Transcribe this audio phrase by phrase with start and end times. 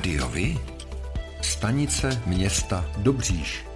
[0.00, 0.58] Rádiovi?
[1.42, 3.69] Stanice města Dobříš.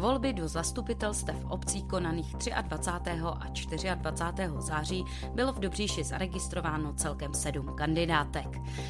[0.00, 3.90] Volby do zastupitelstev obcí konaných 23.
[3.90, 4.52] a 24.
[4.58, 5.04] září
[5.34, 8.46] bylo v Dobříši zaregistrováno celkem sedm kandidátek.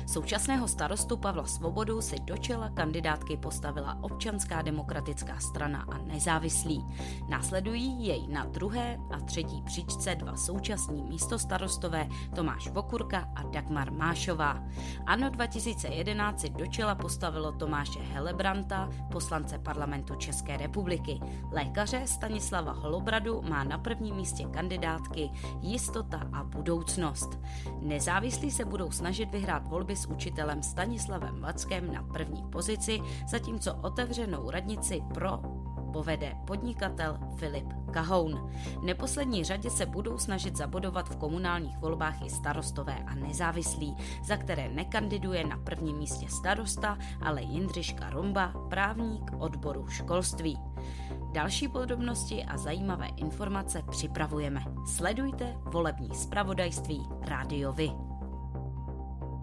[0.06, 6.86] Současného starostu Pavla Svobodu si do čela kandidátky postavila občanská demokratická strana a nezávislí.
[7.28, 14.62] Následují jej na druhé a třetí příčce dva současní místostarostové Tomáš Vokurka a Dagmar Mášová.
[15.06, 21.20] Ano 2011 si do čela postavilo Tomáše Helebranta, poslance parlamentu České republiky republiky.
[21.52, 27.38] Lékaře Stanislava Holobradu má na prvním místě kandidátky Jistota a budoucnost.
[27.80, 34.50] Nezávislí se budou snažit vyhrát volby s učitelem Stanislavem Vackem na první pozici, zatímco otevřenou
[34.50, 35.40] radnici pro
[35.92, 38.50] povede podnikatel Filip Kahoun.
[38.80, 44.36] V neposlední řadě se budou snažit zabodovat v komunálních volbách i starostové a nezávislí, za
[44.36, 50.69] které nekandiduje na prvním místě starosta, ale Jindřiška Romba, právník odboru školství.
[51.32, 54.64] Další podrobnosti a zajímavé informace připravujeme.
[54.86, 58.09] Sledujte volební zpravodajství Rádio Vy.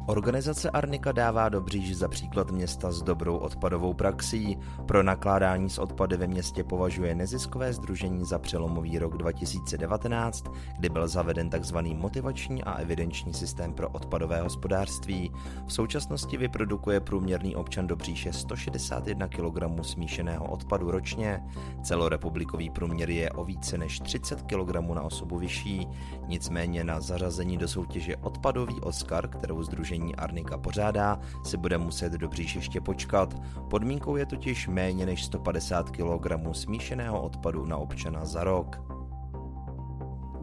[0.09, 4.57] Organizace Arnika dává Dobříž za příklad města s dobrou odpadovou praxí.
[4.85, 10.45] Pro nakládání s odpady ve městě považuje neziskové združení za přelomový rok 2019,
[10.79, 11.77] kdy byl zaveden tzv.
[11.77, 15.31] motivační a evidenční systém pro odpadové hospodářství.
[15.65, 21.43] V současnosti vyprodukuje průměrný občan Dobříše 161 kg smíšeného odpadu ročně.
[21.83, 25.87] Celorepublikový průměr je o více než 30 kg na osobu vyšší.
[26.27, 32.13] Nicméně na zařazení do soutěže Odpadový Oscar, kterou združení združení Arnika pořádá, si bude muset
[32.13, 33.35] dobříž ještě počkat.
[33.69, 38.96] Podmínkou je totiž méně než 150 kg smíšeného odpadu na občana za rok.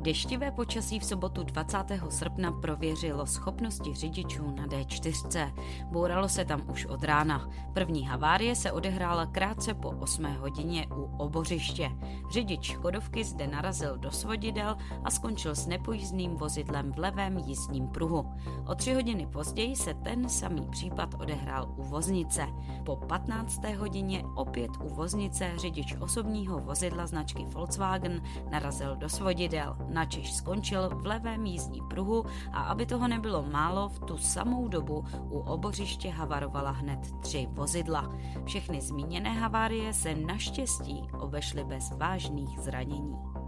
[0.04, 1.78] Deštivé počasí v sobotu 20.
[2.08, 5.52] srpna prověřilo schopnosti řidičů na D4.
[5.90, 7.50] Bouralo se tam už od rána.
[7.72, 11.90] První havárie se odehrála krátce po 8 hodině u obořiště.
[12.32, 18.32] Řidič Škodovky zde narazil do svodidel a skončil s nepojízdným vozidlem v levém jízdním pruhu.
[18.66, 22.46] O tři hodiny později se ten samý případ odehrál u voznice.
[22.84, 23.64] Po 15.
[23.64, 31.06] hodině opět u voznice řidič osobního vozidla značky Volkswagen narazil do svodidel načež skončil v
[31.06, 36.70] levém jízdním pruhu a aby toho nebylo málo, v tu samou dobu u obořiště havarovala
[36.70, 38.14] hned tři vozidla.
[38.44, 43.43] Všechny zmíněné havárie se naštěstí obešly bez vážných zranění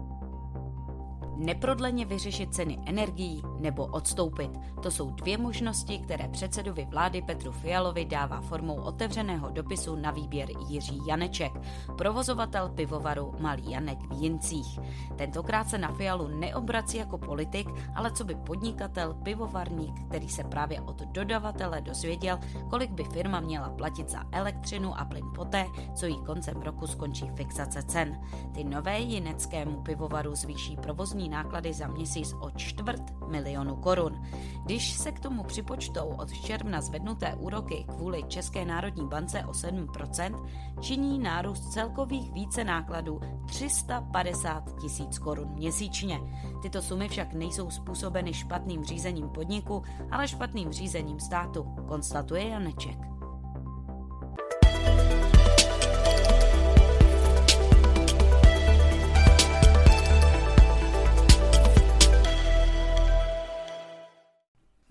[1.37, 4.51] neprodleně vyřešit ceny energií nebo odstoupit.
[4.83, 10.49] To jsou dvě možnosti, které předsedovi vlády Petru Fialovi dává formou otevřeného dopisu na výběr
[10.67, 11.51] Jiří Janeček,
[11.97, 14.79] provozovatel pivovaru Malý Janek v Jincích.
[15.15, 20.81] Tentokrát se na Fialu neobrací jako politik, ale co by podnikatel, pivovarník, který se právě
[20.81, 22.39] od dodavatele dozvěděl,
[22.69, 25.65] kolik by firma měla platit za elektřinu a plyn poté,
[25.95, 28.21] co jí koncem roku skončí fixace cen.
[28.53, 34.21] Ty nové jineckému pivovaru zvýší provozní náklady za měsíc o čtvrt milionu korun.
[34.63, 40.47] Když se k tomu připočtou od června zvednuté úroky kvůli České národní bance o 7%,
[40.79, 46.19] činí nárůst celkových více nákladů 350 tisíc korun měsíčně.
[46.61, 53.16] Tyto sumy však nejsou způsobeny špatným řízením podniku, ale špatným řízením státu, konstatuje Janeček.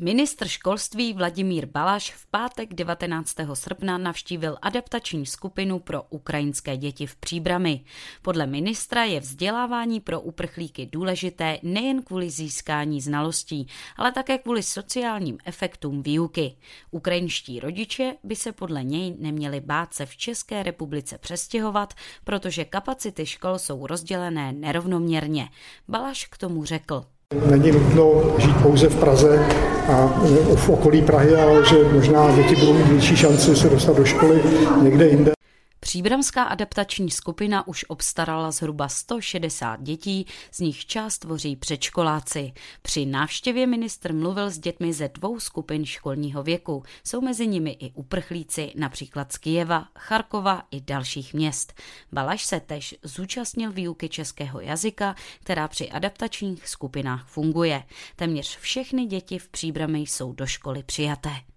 [0.06, 3.36] Ministr školství Vladimír Balaš v pátek 19.
[3.54, 7.84] srpna navštívil adaptační skupinu pro ukrajinské děti v Příbrami.
[8.22, 15.38] Podle ministra je vzdělávání pro uprchlíky důležité nejen kvůli získání znalostí, ale také kvůli sociálním
[15.44, 16.56] efektům výuky.
[16.90, 21.94] Ukrajinští rodiče by se podle něj neměli bát se v České republice přestěhovat,
[22.24, 25.48] protože kapacity škol jsou rozdělené nerovnoměrně.
[25.88, 27.15] Balaš k tomu řekl.
[27.50, 29.46] Není nutno žít pouze v Praze
[29.92, 30.22] a
[30.54, 34.42] v okolí Prahy, ale že možná děti budou mít větší šanci se dostat do školy
[34.82, 35.35] někde jinde.
[35.80, 42.52] Příbramská adaptační skupina už obstarala zhruba 160 dětí, z nich část tvoří předškoláci.
[42.82, 46.82] Při návštěvě ministr mluvil s dětmi ze dvou skupin školního věku.
[47.04, 51.72] Jsou mezi nimi i uprchlíci, například z Kijeva, Charkova i dalších měst.
[52.12, 57.82] Balaš se tež zúčastnil výuky českého jazyka, která při adaptačních skupinách funguje.
[58.16, 61.55] Téměř všechny děti v Příbrami jsou do školy přijaté.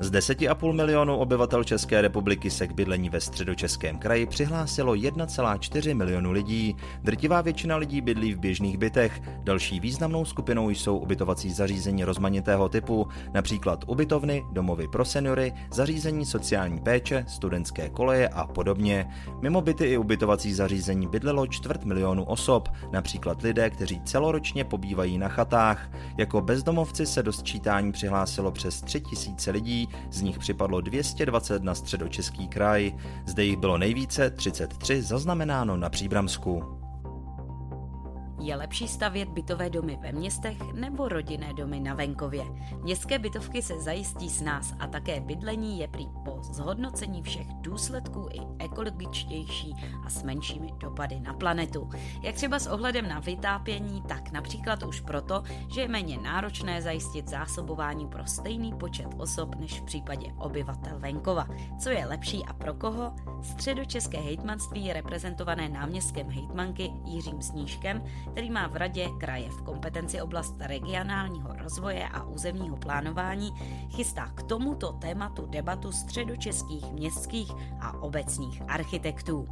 [0.00, 6.32] Z 10,5 milionů obyvatel České republiky se k bydlení ve středočeském kraji přihlásilo 1,4 milionu
[6.32, 6.76] lidí.
[7.02, 9.22] Drtivá většina lidí bydlí v běžných bytech.
[9.44, 16.80] Další významnou skupinou jsou ubytovací zařízení rozmanitého typu, například ubytovny, domovy pro seniory, zařízení sociální
[16.80, 19.06] péče, studentské koleje a podobně.
[19.40, 25.28] Mimo byty i ubytovací zařízení bydlelo čtvrt milionu osob, například lidé, kteří celoročně pobývají na
[25.28, 25.90] chatách.
[26.18, 32.48] Jako bezdomovci se do sčítání přihlásilo přes 3000 lidí, z nich připadlo 220 na středočeský
[32.48, 32.94] kraj.
[33.26, 36.83] Zde jich bylo nejvíce 33 zaznamenáno na Příbramsku.
[38.44, 42.44] Je lepší stavět bytové domy ve městech nebo rodinné domy na venkově?
[42.82, 48.28] Městské bytovky se zajistí s nás a také bydlení je prý po zhodnocení všech důsledků
[48.32, 49.74] i ekologičtější
[50.04, 51.90] a s menšími dopady na planetu.
[52.22, 55.42] Jak třeba s ohledem na vytápění, tak například už proto,
[55.74, 61.46] že je méně náročné zajistit zásobování pro stejný počet osob než v případě obyvatel venkova.
[61.78, 63.12] Co je lepší a pro koho?
[63.42, 68.02] Středočeské hejtmanství je reprezentované náměstkem hejtmanky Jiřím Snížkem,
[68.34, 73.52] který má v radě kraje v kompetenci oblast regionálního rozvoje a územního plánování,
[73.90, 77.50] chystá k tomuto tématu debatu středočeských městských
[77.80, 79.46] a obecních architektů.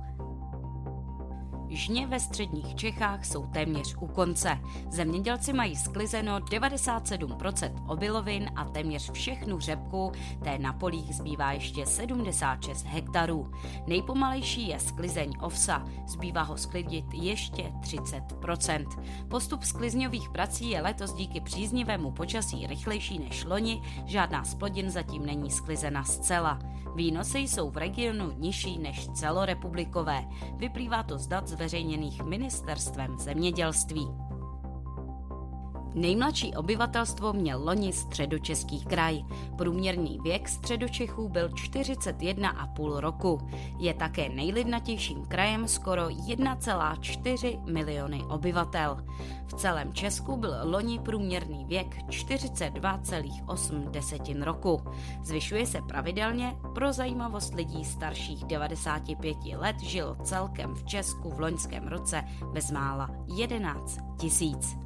[1.72, 4.58] Žně ve středních Čechách jsou téměř u konce.
[4.90, 10.12] Zemědělci mají sklizeno 97% obilovin a téměř všechnu řepku,
[10.44, 13.52] té na polích zbývá ještě 76 hektarů.
[13.86, 18.86] Nejpomalejší je sklizeň ovsa, zbývá ho sklidit ještě 30%.
[19.28, 25.26] Postup sklizňových prací je letos díky příznivému počasí rychlejší než loni, žádná z plodin zatím
[25.26, 26.58] není sklizena zcela.
[26.94, 30.24] Výnosy jsou v regionu nižší než celorepublikové.
[30.56, 34.08] Vyplývá to z dat zveřejněných ministerstvem zemědělství.
[35.94, 39.22] Nejmladší obyvatelstvo měl loni středočeský kraj.
[39.56, 43.40] Průměrný věk středočechů byl 41,5 roku.
[43.78, 48.96] Je také nejlidnatějším krajem skoro 1,4 miliony obyvatel.
[49.46, 54.80] V celém Česku byl loni průměrný věk 42,8 roku.
[55.22, 61.88] Zvyšuje se pravidelně, pro zajímavost lidí starších 95 let žilo celkem v Česku v loňském
[61.88, 64.81] roce bezmála 11 tisíc.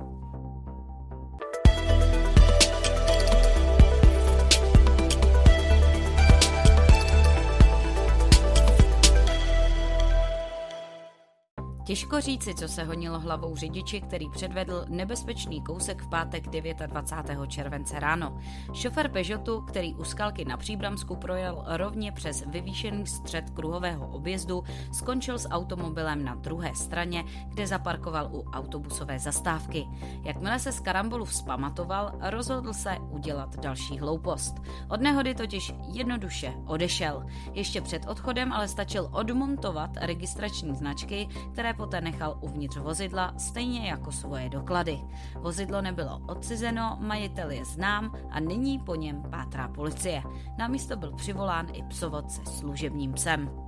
[11.87, 17.51] Těžko říci, co se honilo hlavou řidiči, který předvedl nebezpečný kousek v pátek 29.
[17.51, 18.39] července ráno.
[18.73, 24.63] Šofer Peugeotu, který u skalky na Příbramsku projel rovně přes vyvýšený střed kruhového objezdu,
[24.93, 29.87] skončil s automobilem na druhé straně, kde zaparkoval u autobusové zastávky.
[30.25, 34.55] Jakmile se z karambolu vzpamatoval, rozhodl se udělat další hloupost.
[34.89, 37.27] Od nehody totiž jednoduše odešel.
[37.53, 44.13] Ještě před odchodem ale stačil odmontovat registrační značky, které poté nechal uvnitř vozidla, stejně jako
[44.13, 45.01] svoje doklady.
[45.35, 50.23] Vozidlo nebylo odcizeno, majitel je znám a nyní po něm pátrá policie.
[50.59, 53.66] Na místo byl přivolán i psovod se služebním psem.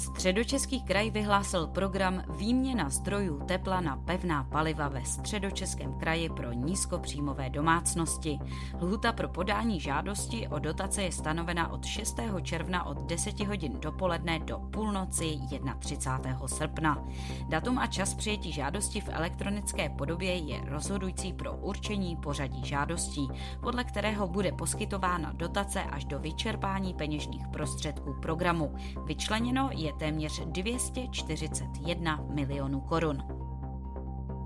[0.00, 7.50] Středočeský kraj vyhlásil program Výměna zdrojů tepla na pevná paliva ve středočeském kraji pro nízkopříjmové
[7.50, 8.38] domácnosti.
[8.80, 12.20] Lhuta pro podání žádosti o dotace je stanovena od 6.
[12.42, 15.38] června od 10 hodin dopoledne do půlnoci
[15.78, 16.48] 31.
[16.48, 17.04] srpna.
[17.48, 23.28] Datum a čas přijetí žádosti v elektronické podobě je rozhodující pro určení pořadí žádostí,
[23.60, 28.74] podle kterého bude poskytována dotace až do vyčerpání peněžních prostředků programu.
[29.04, 33.18] Vyčleněno je téměř 241 milionů korun.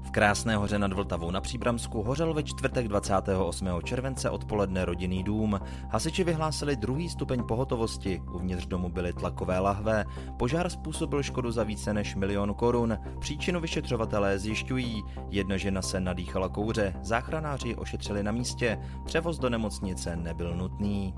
[0.05, 3.69] V Krásné hoře nad Vltavou na Příbramsku hořel ve čtvrtek 28.
[3.85, 5.61] července odpoledne rodinný dům.
[5.91, 10.05] Hasiči vyhlásili druhý stupeň pohotovosti, uvnitř domu byly tlakové lahve.
[10.39, 12.99] Požár způsobil škodu za více než milion korun.
[13.21, 15.03] Příčinu vyšetřovatelé zjišťují.
[15.31, 21.15] Jedna žena se nadýchala kouře, záchranáři ošetřili na místě, převoz do nemocnice nebyl nutný.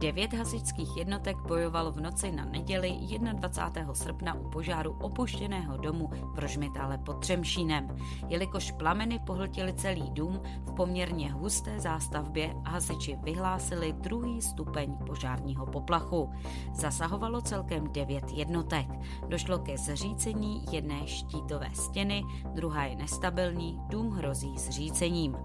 [0.00, 2.98] Devět hasičských jednotek bojovalo v noci na neděli
[3.32, 3.94] 21.
[3.94, 7.96] srpna u požáru opuštěného domu v Rožmitále pod Třemšínem.
[8.28, 16.30] Jelikož plameny pohltily celý dům v poměrně husté zástavbě, hasiči vyhlásili druhý stupeň požárního poplachu.
[16.74, 18.86] Zasahovalo celkem devět jednotek.
[19.28, 22.22] Došlo ke zřícení jedné štítové stěny,
[22.54, 25.36] druhá je nestabilní, dům hrozí zřícením.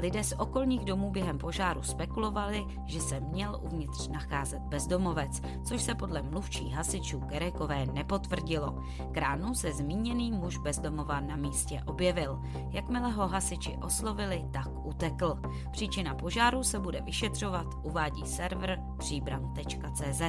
[0.00, 5.94] Lidé z okolních domů během požáru spekulovali, že se měl uvnitř nacházet bezdomovec, což se
[5.94, 8.82] podle mluvčí hasičů Kerekové nepotvrdilo.
[9.12, 12.40] Kránu se zmíněný muž bezdomova na místě objevil.
[12.70, 15.38] Jakmile ho hasiči oslovili, tak utekl.
[15.70, 20.22] Příčina požáru se bude vyšetřovat, uvádí server příbram.cz.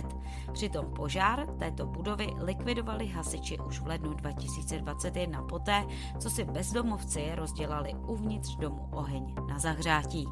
[0.54, 5.86] Přitom požár této budovy likvidovali hasiči už v lednu 2021 poté,
[6.20, 10.28] co si bezdomovci rozdělali uvnitř domu oheň na zahřátí.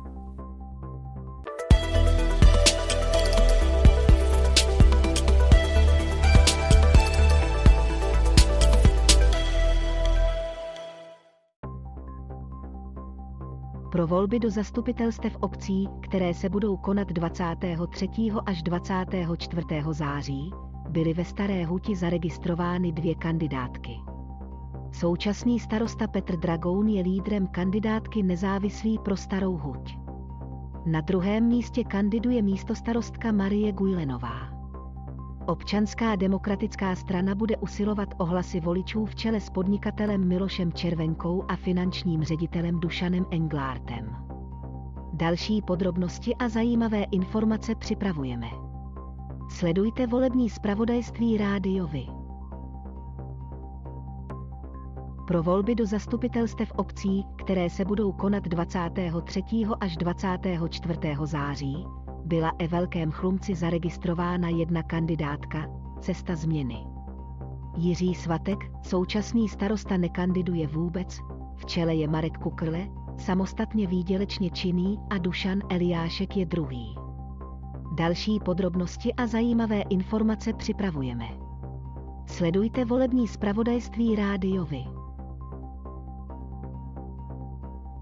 [13.91, 18.07] pro volby do zastupitelstev obcí, které se budou konat 23.
[18.45, 19.65] až 24.
[19.91, 20.51] září,
[20.89, 24.18] byly ve Staré Huti zaregistrovány dvě kandidátky.
[24.99, 29.97] Současný starosta Petr Dragoun je lídrem kandidátky nezávislý pro Starou Huť.
[30.85, 34.49] Na druhém místě kandiduje místostarostka Marie Gujlenová.
[35.47, 41.55] Občanská demokratická strana bude usilovat o hlasy voličů v čele s podnikatelem Milošem Červenkou a
[41.55, 44.15] finančním ředitelem Dušanem Englártem.
[45.13, 48.47] Další podrobnosti a zajímavé informace připravujeme.
[49.49, 52.18] Sledujte volební zpravodajství rádiovi.
[55.29, 59.43] Pro volby do zastupitelstev obcí, které se budou konat 23.
[59.79, 60.99] až 24.
[61.23, 61.85] září,
[62.25, 65.69] byla e Velkém Chlumci zaregistrována jedna kandidátka,
[66.01, 66.77] Cesta změny.
[67.77, 71.19] Jiří Svatek, současný starosta nekandiduje vůbec,
[71.55, 76.95] v čele je Marek Kukrle, samostatně výdělečně činný a Dušan Eliášek je druhý.
[77.95, 81.25] Další podrobnosti a zajímavé informace připravujeme.
[82.25, 84.98] Sledujte volební zpravodajství rádiovi.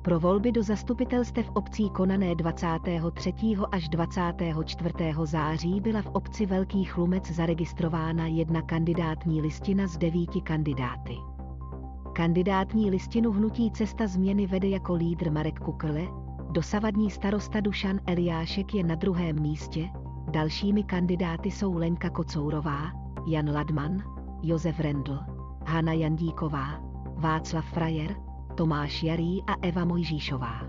[0.07, 3.33] Pro volby do zastupitelstev obcí konané 23.
[3.71, 4.93] až 24.
[5.23, 11.15] září byla v obci Velký Chlumec zaregistrována jedna kandidátní listina z devíti kandidáty.
[12.13, 16.07] Kandidátní listinu hnutí Cesta změny vede jako lídr Marek Kukrle,
[16.51, 19.89] dosavadní starosta Dušan Eliášek je na druhém místě,
[20.31, 22.91] dalšími kandidáty jsou Lenka Kocourová,
[23.25, 23.97] Jan Ladman,
[24.41, 25.19] Josef Rendl,
[25.65, 26.79] Hana Jandíková,
[27.15, 28.26] Václav Frajer,
[28.57, 30.61] Tomáš Jarý a Eva Mojžíšová.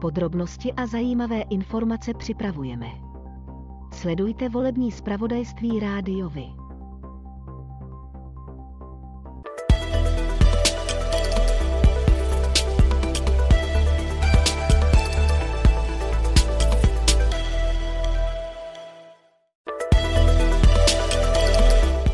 [0.00, 2.86] Podrobnosti a zajímavé informace připravujeme.
[3.92, 6.46] Sledujte volební zpravodajství rádiovi.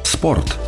[0.04, 0.63] Sport.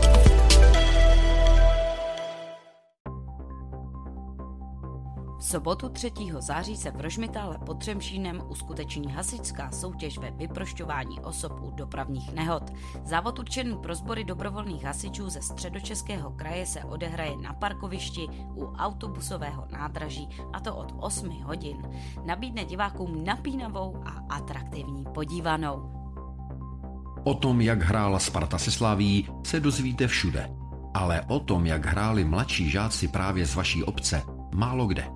[5.46, 6.12] Sobotu 3.
[6.38, 12.62] září se v Rožmitále pod Třemšínem uskuteční hasičská soutěž ve vyprošťování osob u dopravních nehod.
[13.04, 19.66] Závod určený pro sbory dobrovolných hasičů ze středočeského kraje se odehraje na parkovišti u autobusového
[19.72, 21.76] nádraží a to od 8 hodin.
[22.24, 25.92] Nabídne divákům napínavou a atraktivní podívanou.
[27.24, 30.50] O tom, jak hrála Sparta se Slaví, se dozvíte všude.
[30.94, 34.22] Ale o tom, jak hráli mladší žáci právě z vaší obce,
[34.54, 35.15] málo kde.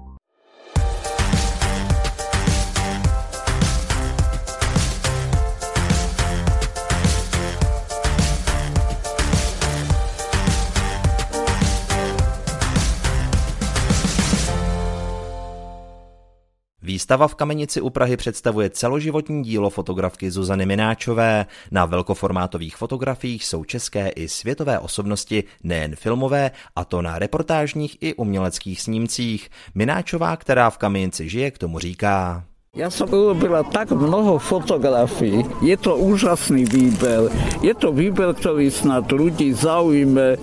[16.91, 21.45] Výstava v Kamenici u Prahy představuje celoživotní dílo fotografky Zuzany Mináčové.
[21.71, 28.13] Na velkoformátových fotografiích jsou české i světové osobnosti, nejen filmové, a to na reportážních i
[28.13, 29.49] uměleckých snímcích.
[29.75, 32.43] Mináčová, která v Kamenici žije, k tomu říká.
[32.71, 35.43] Ja som urobila tak mnoho fotografií.
[35.59, 37.27] Je to úžasný výber.
[37.59, 40.39] Je to výber, ktorý snad ľudí zaujme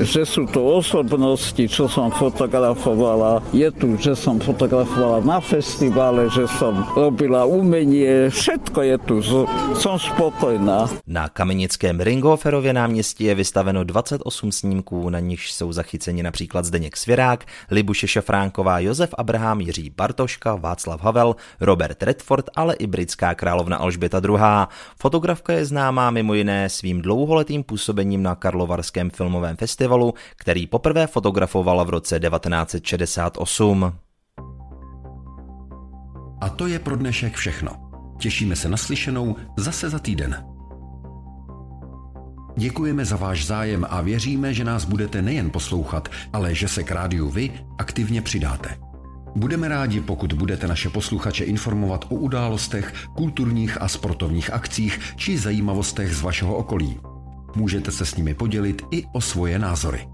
[0.00, 3.40] že sú to osobnosti, čo som fotografovala.
[3.52, 9.16] Je tu, že som fotografovala na festivale, že som robila umenie, všetko je tu,
[9.76, 10.88] som spokojná.
[11.06, 17.44] Na kamenickém Ringoferově náměstí je vystaveno 28 snímků, na nichž jsou zachyceni například Zdeněk Svěrák,
[17.70, 24.20] Libuše Šafránková, Josef Abraham, Jiří Bartoška, Václav Havel, Robert Redford, ale i britská královna Alžběta
[24.24, 24.38] II.
[25.00, 31.06] Fotografka je známá mimo jiné svým dlouholetým působením na Karlovarském filmovém festivalu festivalu, který poprvé
[31.06, 33.92] fotografovala v roce 1968.
[36.40, 37.70] A to je pro dnešek všechno.
[38.18, 40.44] Těšíme se na slyšenou zase za týden.
[42.56, 46.90] Děkujeme za váš zájem a věříme, že nás budete nejen poslouchat, ale že se k
[46.90, 48.78] rádiu vy aktivně přidáte.
[49.36, 56.14] Budeme rádi, pokud budete naše posluchače informovat o událostech, kulturních a sportovních akcích či zajímavostech
[56.14, 57.15] z vašeho okolí.
[57.56, 60.08] Můžete se s nimi podělit i o svoje názory.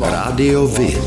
[0.00, 0.98] Rádio Vy.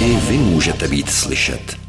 [0.00, 1.85] I vy můžete být slyšet.